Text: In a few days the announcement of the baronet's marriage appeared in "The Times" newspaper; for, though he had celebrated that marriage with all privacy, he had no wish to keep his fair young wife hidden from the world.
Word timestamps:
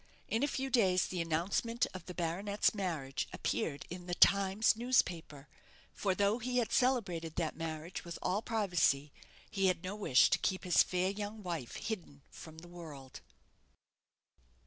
In 0.27 0.41
a 0.41 0.47
few 0.47 0.71
days 0.71 1.05
the 1.05 1.21
announcement 1.21 1.85
of 1.93 2.07
the 2.07 2.15
baronet's 2.15 2.73
marriage 2.73 3.27
appeared 3.31 3.85
in 3.91 4.07
"The 4.07 4.15
Times" 4.15 4.75
newspaper; 4.75 5.47
for, 5.93 6.15
though 6.15 6.39
he 6.39 6.57
had 6.57 6.71
celebrated 6.71 7.35
that 7.35 7.55
marriage 7.55 8.03
with 8.03 8.17
all 8.23 8.41
privacy, 8.41 9.13
he 9.51 9.67
had 9.67 9.83
no 9.83 9.95
wish 9.95 10.31
to 10.31 10.39
keep 10.39 10.63
his 10.63 10.81
fair 10.81 11.11
young 11.11 11.43
wife 11.43 11.75
hidden 11.75 12.23
from 12.31 12.57
the 12.57 12.67
world. 12.67 13.21